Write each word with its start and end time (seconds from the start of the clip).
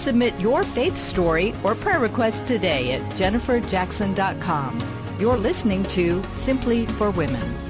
Submit 0.00 0.40
your 0.40 0.64
faith 0.64 0.96
story 0.96 1.52
or 1.62 1.74
prayer 1.74 2.00
request 2.00 2.46
today 2.46 2.92
at 2.92 3.02
jenniferjackson.com. 3.18 4.78
You're 5.20 5.36
listening 5.36 5.82
to 5.84 6.22
Simply 6.32 6.86
for 6.86 7.10
Women. 7.10 7.69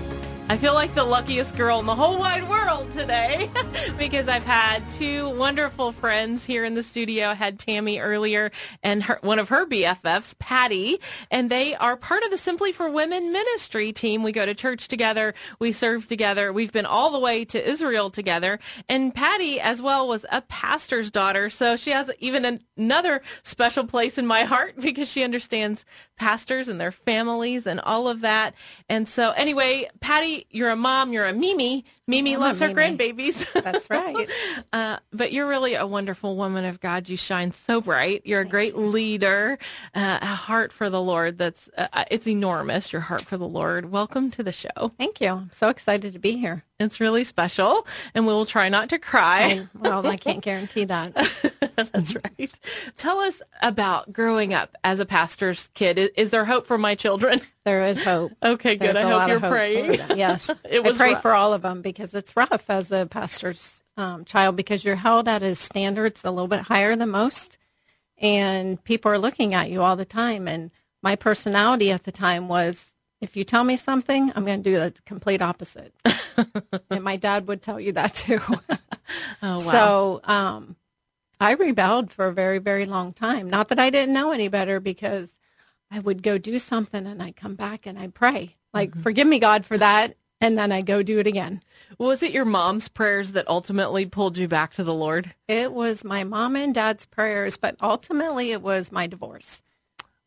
I 0.50 0.56
feel 0.56 0.74
like 0.74 0.96
the 0.96 1.04
luckiest 1.04 1.56
girl 1.56 1.78
in 1.78 1.86
the 1.86 1.94
whole 1.94 2.18
wide 2.18 2.48
world 2.48 2.90
today 2.90 3.48
because 3.98 4.26
I've 4.26 4.42
had 4.42 4.88
two 4.88 5.28
wonderful 5.28 5.92
friends 5.92 6.44
here 6.44 6.64
in 6.64 6.74
the 6.74 6.82
studio. 6.82 7.28
I 7.28 7.34
had 7.34 7.60
Tammy 7.60 8.00
earlier 8.00 8.50
and 8.82 9.04
her, 9.04 9.20
one 9.22 9.38
of 9.38 9.50
her 9.50 9.64
BFFs, 9.64 10.36
Patti, 10.40 10.98
and 11.30 11.50
they 11.50 11.76
are 11.76 11.96
part 11.96 12.24
of 12.24 12.32
the 12.32 12.36
Simply 12.36 12.72
for 12.72 12.90
Women 12.90 13.30
ministry 13.30 13.92
team. 13.92 14.24
We 14.24 14.32
go 14.32 14.44
to 14.44 14.52
church 14.52 14.88
together. 14.88 15.34
We 15.60 15.70
serve 15.70 16.08
together. 16.08 16.52
We've 16.52 16.72
been 16.72 16.84
all 16.84 17.12
the 17.12 17.20
way 17.20 17.44
to 17.44 17.70
Israel 17.70 18.10
together. 18.10 18.58
And 18.88 19.14
Patti 19.14 19.60
as 19.60 19.80
well 19.80 20.08
was 20.08 20.26
a 20.32 20.40
pastor's 20.42 21.12
daughter. 21.12 21.48
So 21.50 21.76
she 21.76 21.92
has 21.92 22.10
even 22.18 22.44
an, 22.44 22.64
another 22.76 23.22
special 23.44 23.86
place 23.86 24.18
in 24.18 24.26
my 24.26 24.42
heart 24.42 24.74
because 24.80 25.08
she 25.08 25.22
understands 25.22 25.84
pastors 26.18 26.68
and 26.68 26.80
their 26.80 26.90
families 26.90 27.68
and 27.68 27.78
all 27.78 28.08
of 28.08 28.20
that. 28.22 28.54
And 28.88 29.08
so 29.08 29.30
anyway, 29.30 29.88
Patti, 30.00 30.39
you're 30.50 30.70
a 30.70 30.76
mom, 30.76 31.12
you're 31.12 31.26
a 31.26 31.32
Mimi. 31.32 31.84
Mimi 32.10 32.34
I'm 32.34 32.40
loves 32.40 32.60
her 32.60 32.74
Mimi. 32.74 32.96
grandbabies. 32.98 33.46
That's 33.62 33.88
right. 33.88 34.28
uh, 34.72 34.98
but 35.12 35.32
you're 35.32 35.46
really 35.46 35.74
a 35.74 35.86
wonderful 35.86 36.36
woman 36.36 36.64
of 36.64 36.80
God. 36.80 37.08
You 37.08 37.16
shine 37.16 37.52
so 37.52 37.80
bright. 37.80 38.22
You're 38.24 38.40
a 38.40 38.44
great 38.44 38.76
leader, 38.76 39.58
uh, 39.94 40.18
a 40.20 40.26
heart 40.26 40.72
for 40.72 40.90
the 40.90 41.00
Lord. 41.00 41.38
That's 41.38 41.70
uh, 41.78 42.04
it's 42.10 42.26
enormous. 42.26 42.92
Your 42.92 43.02
heart 43.02 43.22
for 43.22 43.36
the 43.36 43.48
Lord. 43.48 43.90
Welcome 43.92 44.30
to 44.32 44.42
the 44.42 44.52
show. 44.52 44.92
Thank 44.98 45.20
you. 45.20 45.28
I'm 45.28 45.50
so 45.52 45.68
excited 45.68 46.12
to 46.12 46.18
be 46.18 46.36
here. 46.36 46.64
It's 46.80 46.98
really 46.98 47.24
special, 47.24 47.86
and 48.14 48.26
we'll 48.26 48.46
try 48.46 48.70
not 48.70 48.88
to 48.88 48.98
cry. 48.98 49.42
I, 49.42 49.68
well, 49.78 50.06
I 50.06 50.16
can't 50.16 50.40
guarantee 50.42 50.84
that. 50.86 51.12
That's 51.76 52.14
right. 52.14 52.58
Tell 52.96 53.18
us 53.18 53.42
about 53.60 54.12
growing 54.14 54.54
up 54.54 54.74
as 54.82 54.98
a 54.98 55.04
pastor's 55.04 55.68
kid. 55.74 55.98
Is, 55.98 56.10
is 56.16 56.30
there 56.30 56.46
hope 56.46 56.66
for 56.66 56.78
my 56.78 56.94
children? 56.94 57.40
There 57.66 57.84
is 57.86 58.02
hope. 58.02 58.32
Okay, 58.42 58.76
good. 58.76 58.96
I 58.96 59.02
hope 59.02 59.28
you're 59.28 59.38
hope 59.38 59.50
praying. 59.50 60.00
Yes, 60.16 60.48
It 60.64 60.82
was 60.82 60.94
I 60.94 61.04
pray 61.04 61.12
rough. 61.12 61.20
for 61.22 61.34
all 61.34 61.52
of 61.52 61.60
them 61.60 61.82
because 61.82 61.99
it's 62.14 62.36
rough 62.36 62.68
as 62.68 62.90
a 62.90 63.06
pastor's 63.06 63.82
um, 63.96 64.24
child 64.24 64.56
because 64.56 64.84
you're 64.84 64.96
held 64.96 65.28
at 65.28 65.42
a 65.42 65.54
standards 65.54 66.22
a 66.24 66.30
little 66.30 66.48
bit 66.48 66.60
higher 66.62 66.96
than 66.96 67.10
most, 67.10 67.58
and 68.18 68.82
people 68.84 69.10
are 69.10 69.18
looking 69.18 69.54
at 69.54 69.70
you 69.70 69.82
all 69.82 69.96
the 69.96 70.04
time. 70.04 70.48
And 70.48 70.70
my 71.02 71.16
personality 71.16 71.90
at 71.90 72.04
the 72.04 72.12
time 72.12 72.48
was, 72.48 72.90
if 73.20 73.36
you 73.36 73.44
tell 73.44 73.64
me 73.64 73.76
something, 73.76 74.32
I'm 74.34 74.44
going 74.44 74.62
to 74.62 74.70
do 74.70 74.76
the 74.76 74.94
complete 75.06 75.42
opposite. 75.42 75.94
and 76.90 77.04
my 77.04 77.16
dad 77.16 77.46
would 77.48 77.62
tell 77.62 77.78
you 77.80 77.92
that 77.92 78.14
too. 78.14 78.40
Oh 79.42 79.56
wow. 79.56 79.72
So 79.72 80.20
um, 80.24 80.76
I 81.40 81.52
rebelled 81.52 82.12
for 82.12 82.26
a 82.28 82.32
very, 82.32 82.58
very 82.58 82.84
long 82.86 83.12
time. 83.12 83.48
Not 83.50 83.68
that 83.68 83.80
I 83.80 83.90
didn't 83.90 84.14
know 84.14 84.30
any 84.30 84.46
better 84.48 84.78
because 84.78 85.32
I 85.90 85.98
would 85.98 86.22
go 86.22 86.38
do 86.38 86.58
something 86.60 87.06
and 87.06 87.20
I'd 87.22 87.34
come 87.36 87.54
back 87.56 87.86
and 87.86 87.98
I'd 87.98 88.14
pray, 88.14 88.56
like, 88.72 88.90
Mm-hmm. 88.90 89.00
forgive 89.00 89.26
me, 89.26 89.38
God, 89.40 89.64
for 89.64 89.78
that. 89.78 90.14
And 90.40 90.56
then 90.56 90.72
I 90.72 90.80
go 90.80 91.02
do 91.02 91.18
it 91.18 91.26
again. 91.26 91.62
Was 91.98 92.22
it 92.22 92.32
your 92.32 92.46
mom's 92.46 92.88
prayers 92.88 93.32
that 93.32 93.48
ultimately 93.48 94.06
pulled 94.06 94.38
you 94.38 94.48
back 94.48 94.72
to 94.74 94.84
the 94.84 94.94
Lord? 94.94 95.34
It 95.48 95.72
was 95.72 96.02
my 96.02 96.24
mom 96.24 96.56
and 96.56 96.74
dad's 96.74 97.04
prayers, 97.04 97.58
but 97.58 97.76
ultimately 97.82 98.50
it 98.52 98.62
was 98.62 98.90
my 98.90 99.06
divorce. 99.06 99.60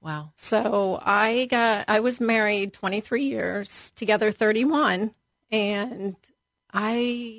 Wow. 0.02 0.32
So 0.36 1.00
I 1.02 1.48
got 1.50 1.86
I 1.88 2.02
was 2.02 2.20
married 2.20 2.74
23 2.74 3.24
years, 3.24 3.92
together 3.96 4.32
31, 4.32 5.16
and 5.50 6.16
I 6.72 6.96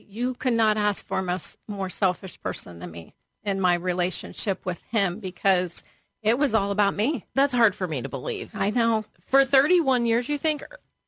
you 0.08 0.34
could 0.34 0.54
not 0.54 0.76
ask 0.76 1.06
for 1.06 1.18
a 1.18 1.41
more 1.68 1.91
selfish 1.91 2.41
person 2.41 2.78
than 2.78 2.91
me 2.91 3.14
in 3.44 3.60
my 3.60 3.74
relationship 3.74 4.64
with 4.64 4.82
him 4.91 5.20
because 5.20 5.82
it 6.22 6.38
was 6.38 6.54
all 6.54 6.70
about 6.70 6.94
me. 6.94 7.26
That's 7.34 7.52
hard 7.52 7.74
for 7.74 7.86
me 7.86 8.00
to 8.00 8.08
believe. 8.08 8.52
I 8.54 8.70
know. 8.70 9.04
For 9.26 9.44
31 9.44 10.06
years, 10.06 10.28
you 10.28 10.38
think, 10.38 10.64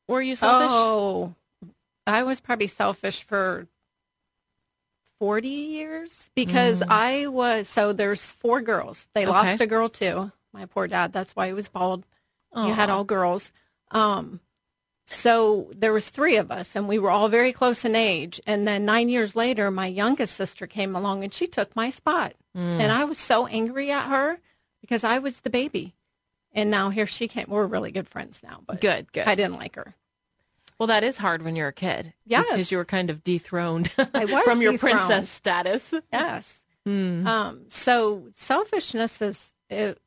were 0.07 0.21
you 0.21 0.37
selfish? 0.37 0.69
Oh, 0.71 1.35
I 2.07 2.23
was 2.23 2.41
probably 2.41 2.69
selfish 2.69 3.25
for 3.25 3.67
40 5.19 5.49
years 5.49 6.31
because 6.35 6.83
I 6.89 7.27
was 7.27 7.69
so 7.69 7.93
there's 7.93 8.33
four 8.33 8.61
girls. 8.61 9.09
They 9.15 9.27
lost 9.27 9.61
a 9.61 9.67
girl 9.67 9.89
too. 9.89 10.33
My 10.53 10.67
poor 10.67 10.87
dad, 10.87 11.13
that's 11.13 11.35
why 11.35 11.49
he 11.49 11.53
was 11.53 11.69
bald. 11.69 12.05
You 12.55 12.73
had 12.73 12.89
all 12.89 13.05
girls. 13.05 13.53
Um, 13.91 14.41
so 15.07 15.71
there 15.77 15.93
was 15.93 16.09
three 16.09 16.37
of 16.37 16.51
us, 16.51 16.75
and 16.75 16.89
we 16.89 16.99
were 16.99 17.11
all 17.11 17.29
very 17.29 17.53
close 17.53 17.85
in 17.85 17.95
age. 17.95 18.41
And 18.47 18.67
then 18.67 18.85
nine 18.87 19.09
years 19.09 19.37
later, 19.37 19.71
my 19.71 19.87
youngest 19.87 20.35
sister 20.35 20.67
came 20.67 20.97
along, 20.97 21.23
and 21.23 21.33
she 21.33 21.47
took 21.47 21.77
my 21.77 21.91
spot. 21.91 22.35
Mm. 22.57 22.81
And 22.81 22.91
I 22.93 23.05
was 23.05 23.19
so 23.19 23.47
angry 23.47 23.91
at 23.91 24.09
her 24.09 24.41
because 24.81 25.05
I 25.05 25.19
was 25.19 25.41
the 25.41 25.51
baby. 25.51 25.95
And 26.53 26.71
now 26.71 26.89
here 26.91 27.07
she 27.07 27.29
came. 27.29 27.45
We're 27.49 27.67
really 27.67 27.93
good 27.93 28.09
friends 28.09 28.43
now, 28.43 28.61
but 28.67 28.81
Good, 28.81 29.13
good. 29.13 29.29
I 29.29 29.35
didn't 29.35 29.59
like 29.59 29.77
her. 29.77 29.95
Well, 30.79 30.87
that 30.89 31.05
is 31.05 31.19
hard 31.19 31.43
when 31.43 31.57
you're 31.57 31.69
a 31.69 31.73
kid. 31.73 32.13
Yes. 32.27 32.45
Because 32.51 32.71
you 32.71 32.77
were 32.79 32.85
kind 32.85 33.09
of 33.11 33.25
dethroned 33.25 33.91
from 34.45 34.61
your 34.63 34.73
dethroned. 34.73 34.79
princess 34.79 35.29
status. 35.31 35.95
Yes. 36.13 36.59
Hmm. 36.85 37.27
Um, 37.27 37.61
so 37.69 38.29
selfishness 38.37 39.21
is 39.21 39.53
it, 39.69 39.99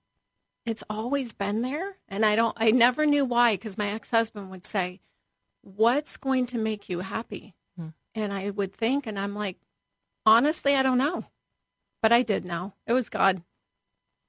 it's 0.65 0.83
always 0.89 1.33
been 1.33 1.61
there, 1.61 1.97
and 2.07 2.25
I 2.25 2.35
don't. 2.37 2.55
I 2.57 2.71
never 2.71 3.05
knew 3.05 3.25
why 3.25 3.55
because 3.55 3.77
my 3.77 3.89
ex 3.89 4.11
husband 4.11 4.49
would 4.49 4.65
say, 4.65 5.01
"What's 5.61 6.15
going 6.15 6.45
to 6.47 6.57
make 6.57 6.87
you 6.87 6.99
happy?" 7.01 7.53
Hmm. 7.77 7.89
And 8.15 8.31
I 8.31 8.51
would 8.51 8.73
think, 8.73 9.07
and 9.07 9.19
I'm 9.19 9.35
like, 9.35 9.57
honestly, 10.25 10.75
I 10.75 10.83
don't 10.83 10.97
know, 10.99 11.25
but 12.01 12.13
I 12.13 12.21
did 12.21 12.45
know 12.45 12.73
it 12.87 12.93
was 12.93 13.09
God. 13.09 13.41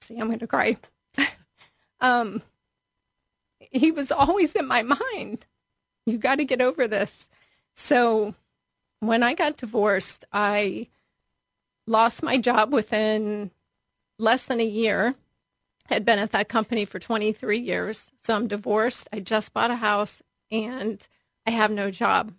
See, 0.01 0.19
I'm 0.19 0.27
going 0.27 0.39
to 0.41 0.47
cry. 0.49 0.77
um, 2.01 2.43
he 3.61 3.93
was 3.93 4.11
always 4.11 4.55
in 4.55 4.67
my 4.67 4.83
mind. 4.83 5.47
You 6.11 6.19
got 6.19 6.37
to 6.37 6.45
get 6.45 6.61
over 6.61 6.87
this. 6.89 7.29
So 7.75 8.35
when 9.01 9.23
I 9.23 9.35
got 9.35 9.57
divorced, 9.57 10.25
I 10.33 10.89
lost 11.87 12.23
my 12.23 12.37
job 12.37 12.73
within 12.73 13.51
less 14.19 14.45
than 14.45 14.61
a 14.61 14.65
year. 14.65 15.15
Had 15.87 16.05
been 16.05 16.21
at 16.21 16.31
that 16.31 16.49
company 16.49 16.85
for 16.85 17.01
23 17.01 17.59
years. 17.59 18.13
So 18.23 18.37
I'm 18.37 18.47
divorced. 18.47 19.09
I 19.13 19.19
just 19.19 19.53
bought 19.53 19.73
a 19.73 19.77
house 19.77 20.23
and 20.51 21.05
I 21.47 21.51
have 21.51 21.73
no 21.73 21.91
job. 21.91 22.33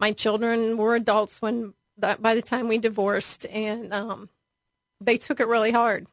My 0.00 0.10
children 0.10 0.76
were 0.76 0.96
adults 0.96 1.40
when 1.40 1.74
that 1.98 2.20
by 2.20 2.34
the 2.34 2.42
time 2.42 2.66
we 2.66 2.78
divorced 2.78 3.46
and 3.46 3.94
um, 3.94 4.28
they 5.00 5.16
took 5.16 5.38
it 5.38 5.46
really 5.46 5.70
hard. 5.70 6.08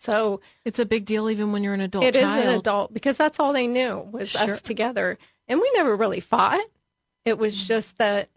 So 0.00 0.40
It's 0.64 0.78
a 0.78 0.86
big 0.86 1.04
deal 1.04 1.28
even 1.28 1.50
when 1.50 1.64
you're 1.64 1.74
an 1.74 1.80
adult 1.80 2.04
it 2.04 2.14
is 2.14 2.22
child. 2.22 2.44
an 2.46 2.54
adult 2.60 2.94
because 2.94 3.16
that's 3.16 3.40
all 3.40 3.52
they 3.52 3.66
knew 3.66 4.08
was 4.12 4.30
Sure. 4.30 4.42
us 4.42 4.62
together. 4.62 5.18
And 5.48 5.60
we 5.60 5.70
never 5.74 5.96
really 5.96 6.20
fought. 6.20 6.60
It 7.24 7.38
was 7.38 7.62
just 7.62 7.98
that 7.98 8.30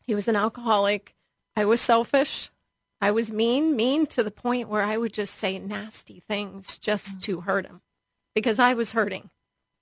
he 0.00 0.14
was 0.14 0.28
an 0.28 0.36
alcoholic. 0.36 1.14
I 1.56 1.64
was 1.64 1.80
selfish. 1.80 2.50
I 3.00 3.10
was 3.10 3.32
mean, 3.32 3.76
mean 3.76 4.06
to 4.08 4.22
the 4.22 4.30
point 4.30 4.68
where 4.68 4.82
I 4.82 4.96
would 4.96 5.12
just 5.12 5.34
say 5.34 5.58
nasty 5.58 6.20
things 6.20 6.78
just 6.78 7.20
to 7.22 7.40
hurt 7.42 7.66
him 7.66 7.82
because 8.34 8.58
I 8.58 8.74
was 8.74 8.92
hurting. 8.92 9.30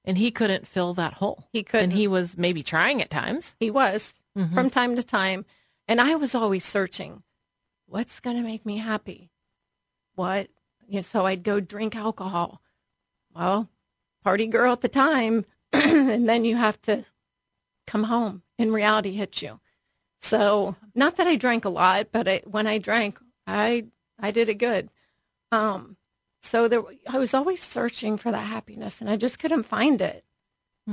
And 0.04 0.18
he 0.18 0.30
couldn't 0.32 0.66
fill 0.66 0.94
that 0.94 1.14
hole. 1.14 1.48
He 1.52 1.62
couldn't. 1.62 1.90
And 1.90 1.92
he 1.92 2.08
was 2.08 2.36
maybe 2.36 2.62
trying 2.62 3.00
at 3.00 3.10
times. 3.10 3.54
He 3.60 3.70
was 3.70 4.14
Mhm. 4.36 4.52
from 4.54 4.70
time 4.70 4.96
to 4.96 5.02
time. 5.02 5.44
And 5.86 6.00
I 6.00 6.16
was 6.16 6.34
always 6.34 6.64
searching, 6.64 7.22
what's 7.86 8.18
going 8.18 8.36
to 8.36 8.42
make 8.42 8.66
me 8.66 8.78
happy? 8.78 9.30
What? 10.14 10.48
You 10.88 10.96
know, 10.96 11.02
so 11.02 11.26
I'd 11.26 11.44
go 11.44 11.60
drink 11.60 11.94
alcohol. 11.94 12.60
Well, 13.34 13.68
party 14.24 14.46
girl 14.46 14.72
at 14.72 14.80
the 14.80 14.88
time. 14.88 15.44
and 15.82 16.28
then 16.28 16.44
you 16.44 16.56
have 16.56 16.80
to 16.82 17.04
come 17.86 18.04
home 18.04 18.42
and 18.58 18.72
reality 18.72 19.12
hits 19.12 19.42
you. 19.42 19.60
So 20.20 20.76
not 20.94 21.16
that 21.16 21.26
I 21.26 21.36
drank 21.36 21.64
a 21.64 21.68
lot, 21.70 22.08
but 22.12 22.28
I, 22.28 22.42
when 22.44 22.66
I 22.66 22.78
drank, 22.78 23.18
I, 23.46 23.86
I 24.20 24.30
did 24.30 24.48
it 24.48 24.54
good. 24.54 24.88
Um, 25.50 25.96
so 26.42 26.68
there, 26.68 26.82
I 27.08 27.18
was 27.18 27.34
always 27.34 27.62
searching 27.62 28.16
for 28.16 28.30
that 28.30 28.46
happiness 28.46 29.00
and 29.00 29.10
I 29.10 29.16
just 29.16 29.38
couldn't 29.38 29.64
find 29.64 30.00
it. 30.00 30.24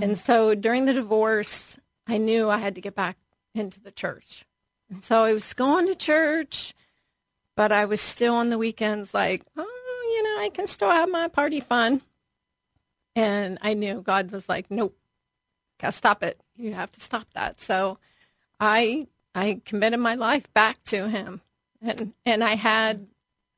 And 0.02 0.18
so 0.18 0.54
during 0.54 0.86
the 0.86 0.94
divorce, 0.94 1.78
I 2.08 2.18
knew 2.18 2.50
I 2.50 2.58
had 2.58 2.76
to 2.76 2.82
get 2.82 2.96
back 2.96 3.18
into 3.56 3.82
the 3.82 3.92
church. 3.92 4.46
And 4.90 5.04
so 5.04 5.24
I 5.24 5.34
was 5.34 5.54
going 5.54 5.88
to 5.88 5.96
church, 5.96 6.74
but 7.56 7.72
I 7.72 7.86
was 7.86 8.02
still 8.02 8.36
on 8.36 8.50
the 8.50 8.58
weekends 8.58 9.14
like, 9.14 9.44
oh, 9.58 10.14
you 10.16 10.24
know, 10.24 10.44
I 10.44 10.50
can 10.50 10.68
still 10.68 10.92
have 10.92 11.10
my 11.10 11.28
party 11.28 11.60
fun. 11.60 12.02
And 13.16 13.58
I 13.62 13.74
knew 13.74 14.02
God 14.02 14.32
was 14.32 14.48
like, 14.48 14.70
nope, 14.70 14.98
gotta 15.80 15.92
stop 15.92 16.24
it. 16.24 16.40
You 16.56 16.74
have 16.74 16.92
to 16.94 17.02
stop 17.02 17.28
that. 17.34 17.60
So 17.60 17.98
I 18.60 19.08
I 19.36 19.62
committed 19.66 20.00
my 20.00 20.16
life 20.16 20.52
back 20.54 20.84
to 20.86 21.10
him. 21.10 21.42
And 21.82 22.14
and 22.26 22.44
I 22.44 22.56
had 22.56 23.08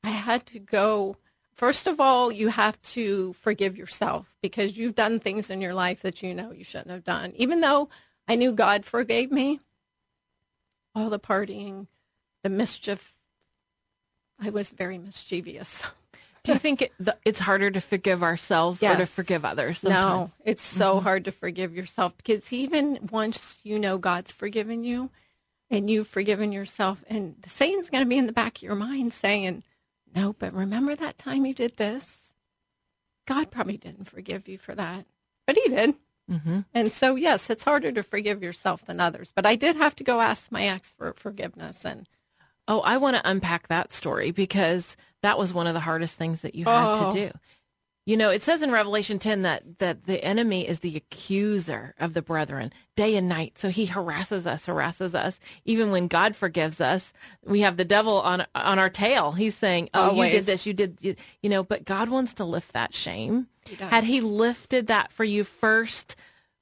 I 0.04 0.10
had 0.10 0.46
to 0.48 0.60
go 0.60 1.18
first 1.54 1.86
of 1.86 2.00
all, 2.00 2.32
you 2.32 2.48
have 2.48 2.82
to 2.82 3.34
forgive 3.34 3.78
yourself 3.78 4.36
because 4.42 4.78
you've 4.78 4.96
done 4.96 5.20
things 5.20 5.50
in 5.50 5.62
your 5.62 5.74
life 5.74 6.02
that 6.02 6.24
you 6.24 6.34
know 6.34 6.52
you 6.52 6.64
shouldn't 6.64 6.90
have 6.90 7.04
done. 7.04 7.34
Even 7.36 7.62
though 7.62 7.90
I 8.28 8.36
knew 8.36 8.52
God 8.52 8.86
forgave 8.86 9.32
me, 9.32 9.60
all 10.96 11.10
the 11.10 11.20
partying, 11.20 11.88
the 12.44 12.50
mischief, 12.50 13.14
I 14.40 14.50
was 14.50 14.72
very 14.72 14.98
mischievous. 14.98 15.84
Do 16.44 16.54
you 16.54 16.60
think 16.60 16.82
it, 16.82 16.92
the, 17.00 17.16
it's 17.24 17.40
harder 17.40 17.70
to 17.70 17.82
forgive 17.82 18.24
ourselves 18.24 18.82
or 18.82 18.96
to 18.96 19.06
forgive 19.06 19.46
others? 19.46 19.80
Sometimes? 19.80 20.30
No, 20.30 20.34
it's 20.44 20.64
so 20.64 21.00
hard 21.00 21.26
to 21.26 21.32
forgive 21.32 21.76
yourself 21.76 22.18
because 22.18 22.52
even 22.52 23.10
once 23.12 23.60
you 23.64 23.78
know 23.78 24.00
God's 24.00 24.32
forgiven 24.32 24.84
you 24.84 25.12
and 25.70 25.90
you've 25.90 26.08
forgiven 26.08 26.52
yourself, 26.52 27.04
and 27.08 27.36
Satan's 27.46 27.92
going 27.92 28.04
to 28.04 28.10
be 28.10 28.18
in 28.18 28.26
the 28.26 28.34
back 28.34 28.58
of 28.58 28.64
your 28.64 28.76
mind 28.76 29.14
saying, 29.14 29.64
No, 30.16 30.34
but 30.34 30.54
remember 30.54 30.96
that 30.96 31.20
time 31.20 31.46
you 31.46 31.54
did 31.54 31.78
this? 31.78 32.34
God 33.28 33.52
probably 33.52 33.78
didn't 33.78 34.10
forgive 34.10 34.48
you 34.48 34.58
for 34.58 34.74
that, 34.74 35.06
but 35.46 35.56
he 35.56 35.70
did. 35.70 35.96
Mm-hmm. 36.30 36.60
And 36.74 36.94
so, 36.94 37.16
yes, 37.16 37.50
it's 37.50 37.66
harder 37.66 37.92
to 37.92 38.04
forgive 38.04 38.42
yourself 38.42 38.86
than 38.86 39.00
others. 39.00 39.32
But 39.36 39.46
I 39.46 39.56
did 39.56 39.76
have 39.76 39.96
to 39.98 40.04
go 40.04 40.22
ask 40.22 40.52
my 40.52 40.66
ex 40.66 40.94
for 40.98 41.14
forgiveness. 41.14 41.86
And 41.86 42.08
Oh, 42.72 42.80
I 42.80 42.96
want 42.98 43.18
to 43.18 43.30
unpack 43.30 43.68
that 43.68 43.92
story 43.92 44.32
because 44.32 44.96
that 45.24 45.38
was 45.38 45.54
one 45.54 45.68
of 45.68 45.74
the 45.74 45.82
hardest 45.82 46.18
things 46.18 46.42
that 46.42 46.56
you 46.56 46.64
had 46.66 46.84
Oh. 47.02 47.12
to 47.12 47.28
do. 47.28 47.38
You 48.06 48.16
know, 48.18 48.30
it 48.32 48.42
says 48.42 48.62
in 48.64 48.72
Revelation 48.72 49.20
10 49.20 49.42
that, 49.42 49.78
that 49.80 50.06
the 50.06 50.24
enemy 50.24 50.66
is 50.68 50.80
the 50.80 50.96
accuser 50.96 51.94
of 52.00 52.14
the 52.14 52.22
brethren 52.22 52.72
day 52.96 53.16
and 53.18 53.28
night. 53.28 53.60
So 53.60 53.70
he 53.70 53.86
harasses 53.88 54.48
us, 54.48 54.66
harasses 54.68 55.14
us. 55.14 55.38
Even 55.66 55.92
when 55.92 56.08
God 56.08 56.36
forgives 56.36 56.80
us, 56.80 57.12
we 57.46 57.60
have 57.60 57.76
the 57.76 57.86
devil 57.86 58.22
on 58.22 58.46
on 58.56 58.80
our 58.80 58.90
tail. 58.90 59.34
He's 59.34 59.56
saying, 59.56 59.90
"Oh, 59.94 60.14
you 60.16 60.32
did 60.32 60.46
this, 60.46 60.66
you 60.66 60.74
did, 60.74 60.98
you, 61.02 61.16
you 61.44 61.50
know." 61.50 61.62
But 61.62 61.86
God 61.86 62.10
wants 62.10 62.34
to 62.36 62.44
lift 62.46 62.74
that 62.74 62.94
shame. 62.96 63.48
does. 63.66 63.78
Had 63.92 64.06
He 64.06 64.20
lifted 64.22 64.88
that 64.88 65.12
for 65.12 65.24
you 65.24 65.44
first 65.44 66.16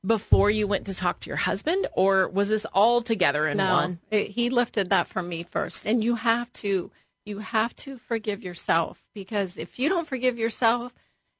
before 0.06 0.50
you 0.50 0.68
went 0.68 0.86
to 0.86 0.94
talk 0.94 1.19
to 1.22 1.28
your 1.30 1.38
husband, 1.38 1.88
or 1.94 2.28
was 2.28 2.50
this 2.50 2.66
all 2.74 3.01
together 3.01 3.48
in 3.48 3.57
no, 3.57 3.74
one? 3.74 4.00
it- 4.12 4.31
he 4.31 4.50
lifted 4.50 4.90
that 4.90 5.07
from 5.07 5.28
me 5.28 5.44
first. 5.44 5.86
And 5.86 6.04
you 6.04 6.16
have 6.16 6.51
to, 6.54 6.92
you 7.25 7.40
have 7.40 7.75
to 7.78 7.98
forgive 7.98 8.42
yourself 8.44 9.04
because 9.13 9.57
if 9.57 9.78
you 9.78 9.90
don't 9.90 10.07
forgive 10.07 10.38
yourself, 10.38 10.94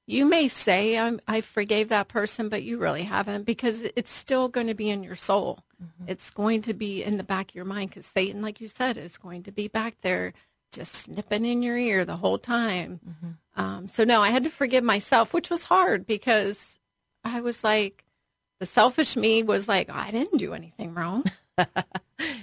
you 0.06 0.26
may 0.26 0.48
say 0.48 0.98
I'm, 0.98 1.22
I 1.28 1.42
forgave 1.42 1.90
that 1.90 2.08
person, 2.08 2.50
but 2.50 2.64
you 2.64 2.78
really 2.80 3.04
haven't 3.04 3.44
because 3.46 3.84
it's 3.96 4.12
still 4.12 4.48
going 4.48 4.68
to 4.68 4.74
be 4.74 4.90
in 4.90 5.04
your 5.04 5.16
soul. 5.16 5.64
It's 6.08 6.30
going 6.30 6.62
to 6.64 6.74
be 6.74 7.04
in 7.04 7.16
the 7.16 7.24
back 7.24 7.50
of 7.52 7.56
your 7.56 7.64
mind 7.64 7.92
because 7.92 8.06
Satan, 8.06 8.42
like 8.42 8.60
you 8.60 8.68
said, 8.68 8.98
is 8.98 9.18
going 9.18 9.44
to 9.44 9.52
be 9.52 9.70
back 9.70 9.96
there 10.02 10.34
just 10.74 10.94
snipping 10.94 11.46
in 11.46 11.64
your 11.64 11.78
ear 11.78 12.04
the 12.04 12.18
whole 12.18 12.38
time. 12.38 13.00
Um, 13.56 13.88
so 13.88 14.04
no, 14.04 14.22
I 14.22 14.30
had 14.30 14.44
to 14.44 14.50
forgive 14.50 14.84
myself, 14.84 15.34
which 15.34 15.50
was 15.50 15.64
hard 15.66 16.06
because 16.06 16.80
I 17.24 17.40
was 17.40 17.64
like, 17.64 18.04
the 18.60 18.66
selfish 18.66 19.16
me 19.16 19.44
was 19.44 19.68
like, 19.68 19.90
I 19.90 20.12
didn't 20.12 20.38
do 20.38 20.54
anything 20.54 20.94
wrong. 20.94 21.24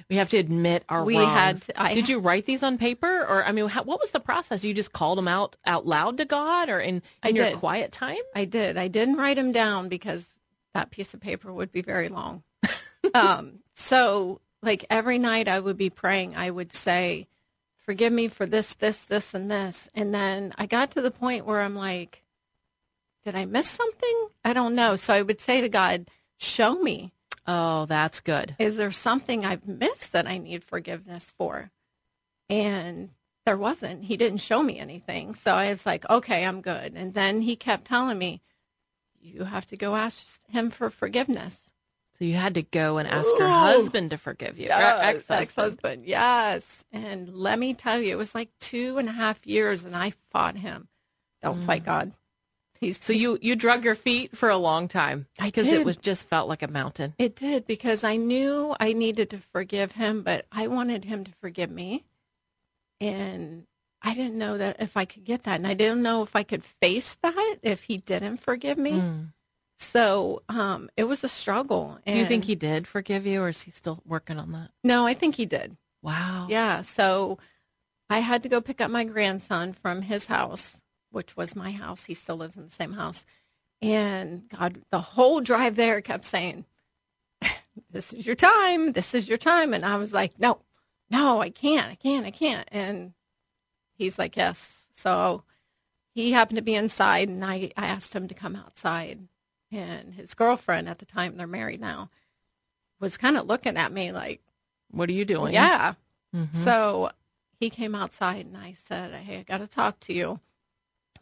We 0.08 0.16
have 0.16 0.30
to 0.30 0.38
admit 0.38 0.84
our 0.88 1.04
We 1.04 1.16
wrongs. 1.18 1.28
had 1.32 1.62
to- 1.62 1.82
I- 1.82 1.92
Did 1.94 2.08
you 2.08 2.18
write 2.20 2.46
these 2.46 2.62
on 2.62 2.78
paper, 2.78 3.26
or 3.26 3.44
I 3.44 3.52
mean, 3.52 3.68
how, 3.68 3.82
what 3.82 4.00
was 4.00 4.12
the 4.12 4.20
process? 4.20 4.62
You 4.64 4.72
just 4.72 4.92
called 4.92 5.18
them 5.18 5.26
out 5.28 5.56
out 5.66 5.84
loud 5.86 6.16
to 6.18 6.24
God, 6.24 6.68
or 6.70 6.80
in 6.80 7.02
in 7.24 7.34
your 7.36 7.50
quiet 7.56 7.92
time? 7.92 8.16
I 8.34 8.44
did. 8.46 8.76
I 8.78 8.88
didn't 8.88 9.16
write 9.16 9.36
them 9.36 9.52
down 9.52 9.88
because 9.88 10.34
that 10.74 10.90
piece 10.90 11.12
of 11.12 11.20
paper 11.20 11.52
would 11.52 11.72
be 11.72 11.82
very 11.82 12.08
long. 12.08 12.42
um, 13.14 13.58
so, 13.74 14.40
like 14.62 14.84
every 14.88 15.18
night 15.18 15.48
I 15.48 15.58
would 15.60 15.76
be 15.76 15.90
praying, 15.90 16.34
I 16.36 16.50
would 16.50 16.72
say, 16.72 17.26
Forgive 17.84 18.12
me 18.12 18.28
for 18.28 18.46
this, 18.46 18.74
this, 18.74 19.04
this, 19.04 19.34
and 19.34 19.50
this. 19.50 19.88
And 19.94 20.14
then 20.14 20.52
I 20.56 20.66
got 20.66 20.90
to 20.92 21.02
the 21.02 21.10
point 21.10 21.44
where 21.46 21.60
I'm 21.60 21.74
like, 21.76 22.22
Did 23.26 23.34
I 23.34 23.44
miss 23.44 23.68
something? 23.68 24.28
I 24.44 24.52
don't 24.52 24.76
know. 24.76 24.94
So 24.94 25.12
I 25.12 25.20
would 25.20 25.40
say 25.40 25.60
to 25.60 25.68
God, 25.68 26.06
Show 26.38 26.76
me. 26.76 27.12
Oh, 27.46 27.86
that's 27.86 28.20
good. 28.20 28.54
Is 28.58 28.76
there 28.76 28.92
something 28.92 29.44
I've 29.44 29.66
missed 29.66 30.12
that 30.12 30.28
I 30.28 30.38
need 30.38 30.62
forgiveness 30.62 31.32
for? 31.36 31.72
And 32.48 33.10
there 33.44 33.56
wasn't. 33.56 34.04
He 34.04 34.16
didn't 34.16 34.38
show 34.38 34.62
me 34.62 34.78
anything. 34.78 35.34
So 35.34 35.54
I 35.54 35.70
was 35.70 35.84
like, 35.84 36.08
okay, 36.08 36.44
I'm 36.44 36.60
good. 36.60 36.92
And 36.94 37.14
then 37.14 37.42
he 37.42 37.56
kept 37.56 37.86
telling 37.86 38.18
me, 38.18 38.42
you 39.20 39.42
have 39.44 39.66
to 39.66 39.76
go 39.76 39.96
ask 39.96 40.40
him 40.48 40.70
for 40.70 40.88
forgiveness. 40.88 41.72
So 42.18 42.24
you 42.24 42.34
had 42.34 42.54
to 42.54 42.62
go 42.62 42.98
and 42.98 43.08
ask 43.08 43.28
your 43.38 43.48
Ooh. 43.48 43.50
husband 43.50 44.10
to 44.10 44.18
forgive 44.18 44.56
you, 44.56 44.68
or 44.68 44.72
ex-husband. 44.72 45.42
Ex-husband, 45.42 46.06
yes. 46.06 46.84
And 46.92 47.34
let 47.34 47.58
me 47.58 47.74
tell 47.74 48.00
you, 48.00 48.12
it 48.12 48.18
was 48.18 48.34
like 48.34 48.50
two 48.60 48.98
and 48.98 49.08
a 49.08 49.12
half 49.12 49.44
years, 49.46 49.84
and 49.84 49.96
I 49.96 50.12
fought 50.30 50.56
him. 50.56 50.88
Don't 51.42 51.64
fight 51.64 51.82
mm. 51.82 51.86
God. 51.86 52.12
He's 52.80 53.02
So 53.02 53.12
you 53.12 53.38
you 53.40 53.56
drug 53.56 53.84
your 53.84 53.94
feet 53.94 54.36
for 54.36 54.48
a 54.48 54.56
long 54.56 54.88
time 54.88 55.26
because 55.38 55.66
it 55.66 55.84
was 55.84 55.96
just 55.96 56.28
felt 56.28 56.48
like 56.48 56.62
a 56.62 56.68
mountain. 56.68 57.14
It 57.18 57.36
did 57.36 57.66
because 57.66 58.04
I 58.04 58.16
knew 58.16 58.74
I 58.78 58.92
needed 58.92 59.30
to 59.30 59.38
forgive 59.38 59.92
him, 59.92 60.22
but 60.22 60.46
I 60.52 60.66
wanted 60.66 61.04
him 61.04 61.24
to 61.24 61.32
forgive 61.40 61.70
me. 61.70 62.04
And 63.00 63.66
I 64.02 64.14
didn't 64.14 64.38
know 64.38 64.58
that 64.58 64.76
if 64.80 64.96
I 64.96 65.04
could 65.04 65.24
get 65.24 65.42
that. 65.44 65.56
And 65.56 65.66
I 65.66 65.74
didn't 65.74 66.02
know 66.02 66.22
if 66.22 66.36
I 66.36 66.42
could 66.42 66.64
face 66.64 67.16
that 67.22 67.58
if 67.62 67.84
he 67.84 67.98
didn't 67.98 68.38
forgive 68.38 68.78
me. 68.78 68.92
Mm. 68.92 69.32
So 69.78 70.42
um, 70.48 70.88
it 70.96 71.04
was 71.04 71.22
a 71.22 71.28
struggle. 71.28 71.98
Do 72.06 72.12
you 72.12 72.24
think 72.24 72.44
he 72.44 72.54
did 72.54 72.86
forgive 72.86 73.26
you, 73.26 73.42
or 73.42 73.50
is 73.50 73.62
he 73.62 73.70
still 73.70 74.02
working 74.06 74.38
on 74.38 74.52
that? 74.52 74.70
No, 74.82 75.06
I 75.06 75.12
think 75.12 75.34
he 75.34 75.44
did. 75.44 75.76
Wow. 76.02 76.46
Yeah. 76.48 76.80
So 76.80 77.38
I 78.08 78.20
had 78.20 78.42
to 78.44 78.48
go 78.48 78.60
pick 78.60 78.80
up 78.80 78.90
my 78.90 79.04
grandson 79.04 79.72
from 79.72 80.02
his 80.02 80.26
house, 80.26 80.80
which 81.16 81.34
was 81.36 81.56
my 81.56 81.70
house. 81.72 82.04
He 82.04 82.12
still 82.14 82.36
lives 82.36 82.56
in 82.56 82.64
the 82.66 82.70
same 82.70 82.92
house. 82.92 83.24
And 83.80 84.48
God, 84.50 84.82
the 84.90 85.00
whole 85.00 85.40
drive 85.40 85.74
there 85.76 86.00
kept 86.02 86.26
saying, 86.26 86.66
This 87.90 88.12
is 88.12 88.26
your 88.26 88.36
time. 88.36 88.92
This 88.92 89.14
is 89.14 89.28
your 89.28 89.38
time. 89.38 89.72
And 89.74 89.84
I 89.84 89.96
was 89.96 90.12
like, 90.12 90.38
No, 90.38 90.60
no, 91.10 91.40
I 91.40 91.48
can't. 91.50 91.90
I 91.90 91.94
can't. 91.94 92.26
I 92.26 92.30
can't. 92.30 92.68
And 92.70 93.14
he's 93.96 94.18
like, 94.18 94.36
Yes. 94.36 94.86
So 94.94 95.42
he 96.14 96.32
happened 96.32 96.56
to 96.58 96.62
be 96.62 96.74
inside, 96.74 97.28
and 97.28 97.44
I, 97.44 97.70
I 97.76 97.86
asked 97.86 98.14
him 98.14 98.28
to 98.28 98.34
come 98.34 98.56
outside. 98.56 99.20
And 99.72 100.14
his 100.14 100.32
girlfriend 100.34 100.88
at 100.88 100.98
the 100.98 101.06
time, 101.06 101.36
they're 101.36 101.46
married 101.46 101.80
now, 101.80 102.10
was 103.00 103.16
kind 103.16 103.36
of 103.36 103.46
looking 103.46 103.76
at 103.76 103.92
me 103.92 104.12
like, 104.12 104.40
What 104.90 105.08
are 105.08 105.12
you 105.12 105.24
doing? 105.24 105.52
yeah. 105.54 105.94
Mhm. 106.34 106.54
So 106.54 107.10
he 107.58 107.70
came 107.70 107.94
outside 107.94 108.44
and 108.46 108.56
I 108.56 108.72
said, 108.72 109.12
Hey, 109.14 109.38
I 109.38 109.42
got 109.42 109.58
to 109.58 109.66
talk 109.66 109.98
to 110.00 110.12
you. 110.12 110.40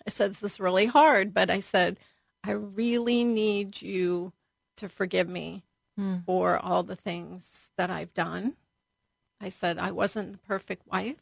I 0.07 0.11
said, 0.11 0.33
This 0.33 0.43
is 0.55 0.61
really 0.61 0.87
hard, 0.87 1.33
but 1.35 1.51
I 1.51 1.61
said, 1.61 1.99
I 2.43 2.51
really 2.53 3.25
need 3.25 3.81
you 3.83 4.33
to 4.77 4.89
forgive 4.89 5.29
me 5.29 5.63
Hmm. 5.97 6.17
for 6.27 6.59
all 6.59 6.83
the 6.83 6.97
things 6.97 7.71
that 7.77 7.89
I've 7.89 8.13
done. 8.15 8.57
I 9.41 9.49
said, 9.49 9.79
I 9.79 9.93
wasn't 9.93 10.33
the 10.33 10.39
perfect 10.39 10.87
wife. 10.89 11.21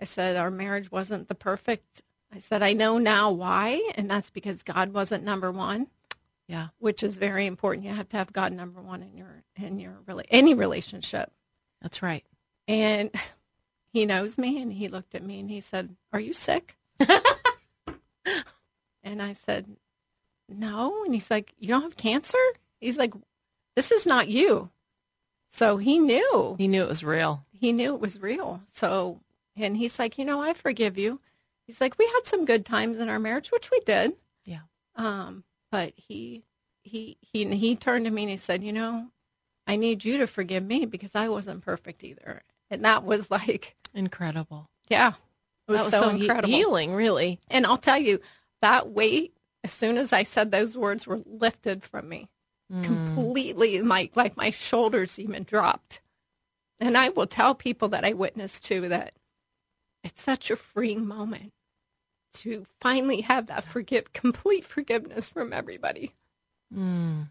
I 0.00 0.04
said, 0.04 0.36
Our 0.36 0.50
marriage 0.50 0.90
wasn't 0.90 1.28
the 1.28 1.34
perfect. 1.34 2.02
I 2.34 2.38
said, 2.38 2.62
I 2.62 2.72
know 2.72 2.96
now 2.98 3.30
why, 3.30 3.90
and 3.94 4.10
that's 4.10 4.30
because 4.30 4.62
God 4.62 4.92
wasn't 4.94 5.22
number 5.24 5.52
one 5.52 5.88
Yeah. 6.48 6.68
which 6.78 7.02
is 7.02 7.18
very 7.18 7.46
important. 7.46 7.84
You 7.86 7.92
have 7.94 8.08
to 8.10 8.16
have 8.16 8.32
God 8.32 8.52
number 8.52 8.80
one 8.80 9.02
in 9.02 9.16
your 9.16 9.42
in 9.56 9.78
your 9.78 9.98
really 10.06 10.24
any 10.30 10.54
relationship. 10.54 11.30
That's 11.82 12.02
right. 12.02 12.24
And 12.66 13.10
he 13.92 14.06
knows 14.06 14.38
me, 14.38 14.60
and 14.60 14.72
he 14.72 14.88
looked 14.88 15.14
at 15.14 15.22
me 15.22 15.38
and 15.40 15.50
he 15.50 15.60
said, 15.60 15.94
"Are 16.12 16.20
you 16.20 16.32
sick?" 16.32 16.76
and 19.18 19.22
I 19.30 19.32
said, 19.32 19.76
"No." 20.48 21.02
And 21.04 21.14
he's 21.14 21.30
like, 21.30 21.54
"You 21.58 21.68
don't 21.68 21.82
have 21.82 21.96
cancer?" 21.96 22.38
He's 22.80 22.98
like, 22.98 23.14
"This 23.74 23.90
is 23.90 24.06
not 24.06 24.28
you." 24.28 24.70
So 25.48 25.78
he 25.78 25.98
knew. 25.98 26.54
He 26.58 26.68
knew 26.68 26.82
it 26.82 26.88
was 26.88 27.02
real. 27.04 27.44
He 27.52 27.72
knew 27.72 27.94
it 27.94 28.00
was 28.00 28.20
real. 28.20 28.60
So, 28.70 29.20
and 29.56 29.76
he's 29.76 29.98
like, 29.98 30.18
"You 30.18 30.24
know, 30.24 30.40
I 30.42 30.52
forgive 30.52 30.98
you." 30.98 31.20
He's 31.66 31.80
like, 31.80 31.98
"We 31.98 32.06
had 32.06 32.26
some 32.26 32.44
good 32.44 32.64
times 32.66 32.98
in 32.98 33.08
our 33.08 33.18
marriage, 33.18 33.50
which 33.50 33.70
we 33.70 33.80
did." 33.80 34.14
Yeah. 34.44 34.60
Um, 34.96 35.44
but 35.70 35.94
he 35.96 36.44
he 36.82 37.16
he 37.20 37.44
he 37.56 37.74
turned 37.76 38.04
to 38.04 38.10
me 38.10 38.22
and 38.22 38.30
he 38.30 38.36
said, 38.36 38.62
"You 38.62 38.72
know, 38.72 39.08
I 39.66 39.76
need 39.76 40.04
you 40.04 40.18
to 40.18 40.26
forgive 40.26 40.64
me 40.64 40.84
because 40.86 41.14
I 41.14 41.28
wasn't 41.28 41.62
perfect 41.64 42.04
either." 42.04 42.42
And 42.70 42.84
that 42.84 43.04
was 43.04 43.30
like, 43.30 43.76
Incredible. 43.94 44.68
yeah, 44.88 45.12
it 45.68 45.72
was, 45.72 45.82
was 45.82 45.90
so, 45.90 46.10
he- 46.10 46.24
incredible. 46.26 46.48
healing, 46.48 46.94
really. 46.94 47.38
And 47.48 47.64
I'll 47.64 47.76
tell 47.76 47.98
you, 47.98 48.20
that 48.62 48.90
weight, 48.90 49.34
as 49.64 49.72
soon 49.72 49.96
as 49.96 50.12
I 50.12 50.22
said 50.22 50.50
those 50.50 50.76
words, 50.76 51.06
were 51.06 51.22
lifted 51.26 51.82
from 51.84 52.08
me 52.08 52.28
Mm. 52.72 52.82
completely. 52.82 53.80
My 53.80 54.10
like 54.16 54.36
my 54.36 54.50
shoulders 54.50 55.20
even 55.20 55.44
dropped. 55.44 56.00
And 56.80 56.98
I 56.98 57.10
will 57.10 57.28
tell 57.28 57.54
people 57.54 57.88
that 57.90 58.04
I 58.04 58.12
witnessed 58.12 58.64
to 58.64 58.88
that 58.88 59.14
it's 60.02 60.20
such 60.20 60.50
a 60.50 60.56
freeing 60.56 61.06
moment 61.06 61.52
to 62.34 62.66
finally 62.80 63.20
have 63.22 63.46
that 63.46 63.62
forgive 63.64 64.12
complete 64.12 64.64
forgiveness 64.64 65.28
from 65.28 65.52
everybody. 65.52 66.12
Mm. 66.74 67.30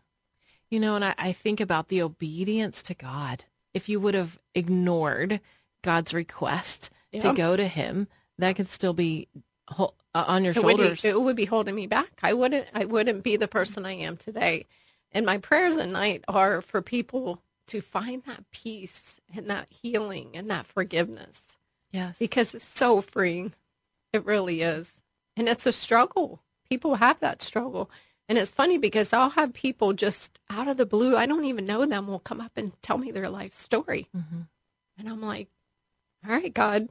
You 0.69 0.79
know, 0.79 0.95
and 0.95 1.03
I, 1.05 1.13
I 1.17 1.31
think 1.33 1.59
about 1.59 1.89
the 1.89 2.01
obedience 2.01 2.81
to 2.83 2.93
God. 2.93 3.43
If 3.73 3.89
you 3.89 3.99
would 3.99 4.13
have 4.13 4.39
ignored 4.55 5.41
God's 5.81 6.13
request 6.13 6.89
Yeah. 7.11 7.19
to 7.19 7.33
go 7.33 7.57
to 7.57 7.67
Him, 7.67 8.07
that 8.39 8.55
could 8.55 8.67
still 8.69 8.93
be 8.93 9.27
uh, 9.69 9.87
on 10.13 10.43
your 10.43 10.51
it 10.51 10.63
would, 10.63 10.77
shoulders. 10.77 11.01
be, 11.01 11.09
it 11.09 11.21
would 11.21 11.35
be 11.35 11.45
holding 11.45 11.75
me 11.75 11.87
back. 11.87 12.11
I 12.23 12.33
wouldn't 12.33 12.67
I 12.73 12.85
wouldn't 12.85 13.23
be 13.23 13.37
the 13.37 13.47
person 13.47 13.85
I 13.85 13.93
am 13.93 14.17
today. 14.17 14.65
And 15.11 15.25
my 15.25 15.37
prayers 15.37 15.77
at 15.77 15.89
night 15.89 16.23
are 16.27 16.61
for 16.61 16.81
people 16.81 17.41
to 17.67 17.81
find 17.81 18.23
that 18.25 18.49
peace 18.51 19.19
and 19.35 19.49
that 19.49 19.67
healing 19.69 20.31
and 20.33 20.49
that 20.49 20.67
forgiveness 20.67 21.57
yes. 21.91 22.17
because 22.19 22.53
it's 22.53 22.65
so 22.65 23.01
freeing. 23.01 23.53
It 24.13 24.25
really 24.25 24.61
is. 24.61 25.01
And 25.35 25.49
it's 25.49 25.65
a 25.65 25.71
struggle. 25.71 26.41
People 26.69 26.95
have 26.95 27.19
that 27.21 27.41
struggle. 27.41 27.89
And 28.27 28.37
it's 28.37 28.51
funny 28.51 28.77
because 28.77 29.13
I'll 29.13 29.31
have 29.31 29.53
people 29.53 29.93
just 29.93 30.39
out 30.49 30.67
of 30.67 30.77
the 30.77 30.85
blue, 30.85 31.15
I 31.15 31.25
don't 31.25 31.45
even 31.45 31.65
know 31.65 31.85
them, 31.85 32.07
will 32.07 32.19
come 32.19 32.41
up 32.41 32.53
and 32.55 32.71
tell 32.81 32.97
me 32.97 33.11
their 33.11 33.29
life 33.29 33.53
story. 33.53 34.07
Mhm. 34.15 34.47
And 34.97 35.09
I'm 35.09 35.21
like, 35.21 35.47
all 36.25 36.31
right, 36.33 36.53
God, 36.53 36.89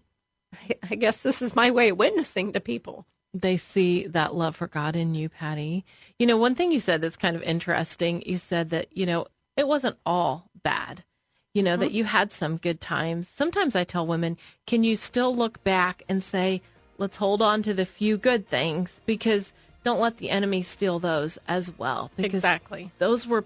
I, 0.70 0.74
I 0.90 0.94
guess 0.94 1.18
this 1.18 1.42
is 1.42 1.56
my 1.56 1.70
way 1.70 1.90
of 1.90 1.98
witnessing 1.98 2.52
to 2.52 2.60
people. 2.60 3.06
they 3.32 3.56
see 3.56 4.06
that 4.06 4.34
love 4.34 4.54
for 4.56 4.68
God 4.68 4.94
in 4.94 5.14
you, 5.14 5.28
Patti. 5.28 5.84
You 6.18 6.26
know, 6.26 6.36
one 6.36 6.54
thing 6.54 6.70
you 6.70 6.78
said 6.78 7.00
that's 7.00 7.16
kind 7.16 7.34
of 7.34 7.42
interesting, 7.42 8.22
you 8.24 8.36
said 8.36 8.70
that, 8.70 8.86
you 8.96 9.06
know, 9.06 9.26
it 9.56 9.66
wasn't 9.66 9.96
all 10.06 10.50
bad. 10.62 11.04
You 11.52 11.62
know, 11.62 11.76
that 11.76 11.86
mm-hmm. 11.86 11.96
you 11.96 12.04
had 12.04 12.32
some 12.32 12.56
good 12.56 12.80
times. 12.80 13.28
Sometimes 13.28 13.76
I 13.76 13.84
tell 13.84 14.06
women, 14.06 14.36
can 14.66 14.82
you 14.82 14.96
still 14.96 15.34
look 15.34 15.62
back 15.62 16.02
and 16.08 16.22
say, 16.22 16.62
let's 16.98 17.16
hold 17.16 17.42
on 17.42 17.62
to 17.62 17.74
the 17.74 17.86
few 17.86 18.16
good 18.16 18.48
things 18.48 19.00
because 19.06 19.52
don't 19.84 20.00
let 20.00 20.18
the 20.18 20.30
enemy 20.30 20.62
steal 20.62 20.98
those 20.98 21.38
as 21.46 21.76
well. 21.78 22.10
Because 22.16 22.38
Exactly. 22.38 22.90
those 22.98 23.26
were 23.26 23.44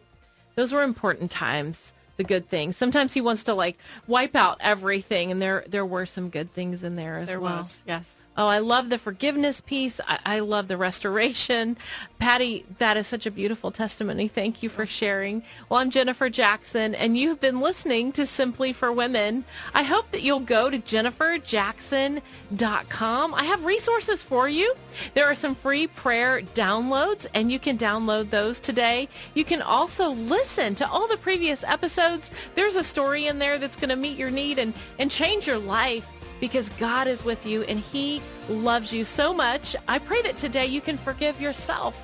those 0.54 0.72
were 0.72 0.82
important 0.82 1.30
times 1.30 1.92
the 2.18 2.24
good 2.24 2.48
things 2.48 2.76
sometimes 2.76 3.14
he 3.14 3.20
wants 3.20 3.42
to 3.44 3.54
like 3.54 3.78
wipe 4.06 4.36
out 4.36 4.58
everything 4.60 5.30
and 5.30 5.40
there 5.40 5.64
there 5.66 5.86
were 5.86 6.04
some 6.04 6.28
good 6.28 6.52
things 6.52 6.84
in 6.84 6.94
there 6.96 7.18
as 7.18 7.28
There 7.28 7.40
well 7.40 7.62
was, 7.62 7.82
yes. 7.86 8.22
Oh, 8.38 8.46
I 8.46 8.60
love 8.60 8.88
the 8.88 8.98
forgiveness 8.98 9.60
piece. 9.60 10.00
I, 10.06 10.20
I 10.24 10.38
love 10.38 10.68
the 10.68 10.76
restoration. 10.76 11.76
Patti, 12.20 12.64
that 12.78 12.96
is 12.96 13.08
such 13.08 13.26
a 13.26 13.32
beautiful 13.32 13.72
testimony. 13.72 14.28
Thank 14.28 14.62
you 14.62 14.68
for 14.68 14.86
sharing. 14.86 15.42
Well, 15.68 15.80
I'm 15.80 15.90
Jennifer 15.90 16.30
Jackson, 16.30 16.94
and 16.94 17.16
you've 17.16 17.40
been 17.40 17.60
listening 17.60 18.12
to 18.12 18.24
Simply 18.24 18.72
for 18.72 18.92
Women. 18.92 19.44
I 19.74 19.82
hope 19.82 20.12
that 20.12 20.22
you'll 20.22 20.38
go 20.38 20.70
to 20.70 20.78
jenniferjackson.com. 20.78 23.34
I 23.34 23.42
have 23.42 23.64
resources 23.64 24.22
for 24.22 24.48
you. 24.48 24.72
There 25.14 25.26
are 25.26 25.34
some 25.34 25.56
free 25.56 25.88
prayer 25.88 26.42
downloads, 26.54 27.26
and 27.34 27.50
you 27.50 27.58
can 27.58 27.76
download 27.76 28.30
those 28.30 28.60
today. 28.60 29.08
You 29.34 29.44
can 29.44 29.62
also 29.62 30.10
listen 30.10 30.76
to 30.76 30.88
all 30.88 31.08
the 31.08 31.16
previous 31.16 31.64
episodes. 31.64 32.30
There's 32.54 32.76
a 32.76 32.84
story 32.84 33.26
in 33.26 33.40
there 33.40 33.58
that's 33.58 33.74
going 33.74 33.88
to 33.88 33.96
meet 33.96 34.16
your 34.16 34.30
need 34.30 34.60
and, 34.60 34.74
and 35.00 35.10
change 35.10 35.48
your 35.48 35.58
life 35.58 36.08
because 36.40 36.70
God 36.70 37.06
is 37.06 37.24
with 37.24 37.46
you 37.46 37.62
and 37.64 37.78
He 37.78 38.22
loves 38.48 38.92
you 38.92 39.04
so 39.04 39.32
much. 39.32 39.74
I 39.86 39.98
pray 39.98 40.22
that 40.22 40.38
today 40.38 40.66
you 40.66 40.80
can 40.80 40.96
forgive 40.96 41.40
yourself. 41.40 41.96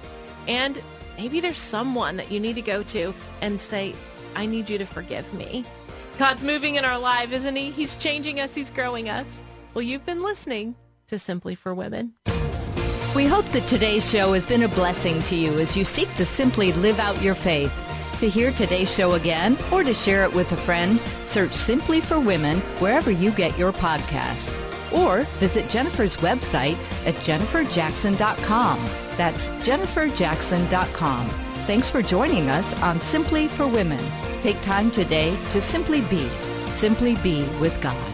And 0.48 0.80
maybe 1.16 1.40
there's 1.40 1.58
someone 1.58 2.16
that 2.16 2.30
you 2.30 2.40
need 2.40 2.54
to 2.54 2.62
go 2.62 2.82
to 2.84 3.14
and 3.40 3.60
say, 3.60 3.94
I 4.34 4.46
need 4.46 4.68
you 4.68 4.78
to 4.78 4.86
forgive 4.86 5.32
me. 5.34 5.64
God's 6.18 6.42
moving 6.42 6.76
in 6.76 6.84
our 6.84 6.98
life, 6.98 7.32
isn't 7.32 7.56
He? 7.56 7.70
He's 7.70 7.96
changing 7.96 8.40
us, 8.40 8.54
He's 8.54 8.70
growing 8.70 9.08
us. 9.08 9.42
Well, 9.74 9.82
you've 9.82 10.06
been 10.06 10.22
listening 10.22 10.76
to 11.08 11.18
Simply 11.18 11.54
for 11.54 11.74
Women. 11.74 12.14
We 13.14 13.26
hope 13.26 13.46
that 13.46 13.68
today's 13.68 14.08
show 14.08 14.32
has 14.32 14.44
been 14.44 14.64
a 14.64 14.68
blessing 14.68 15.22
to 15.24 15.36
you 15.36 15.58
as 15.60 15.76
you 15.76 15.84
seek 15.84 16.12
to 16.14 16.24
simply 16.24 16.72
live 16.72 16.98
out 16.98 17.20
your 17.22 17.36
faith. 17.36 17.72
To 18.24 18.30
hear 18.30 18.52
today's 18.52 18.90
show 18.90 19.12
again 19.12 19.58
or 19.70 19.84
to 19.84 19.92
share 19.92 20.24
it 20.24 20.32
with 20.32 20.50
a 20.52 20.56
friend, 20.56 20.98
search 21.26 21.52
Simply 21.52 22.00
for 22.00 22.18
Women 22.18 22.60
wherever 22.80 23.10
you 23.10 23.30
get 23.30 23.58
your 23.58 23.70
podcasts. 23.70 24.50
Or 24.94 25.24
visit 25.40 25.68
Jennifer's 25.68 26.16
website 26.16 26.78
at 27.06 27.12
jenniferjackson.com. 27.16 28.78
That's 29.18 29.48
jenniferjackson.com. 29.48 31.28
Thanks 31.66 31.90
for 31.90 32.00
joining 32.00 32.48
us 32.48 32.72
on 32.80 32.98
Simply 32.98 33.46
for 33.46 33.68
Women. 33.68 34.02
Take 34.40 34.58
time 34.62 34.90
today 34.90 35.36
to 35.50 35.60
simply 35.60 36.00
be, 36.00 36.26
simply 36.72 37.16
be 37.16 37.44
with 37.60 37.78
God. 37.82 38.13